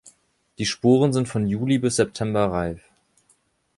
[0.57, 2.81] Die Sporen sind von Juli bis September reif.